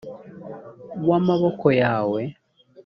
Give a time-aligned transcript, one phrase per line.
[1.07, 2.21] w amaboko yawe